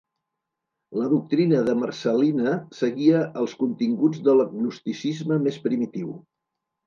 [0.99, 6.09] La doctrina de Marcel·lina seguia els continguts del gnosticisme més primitiu.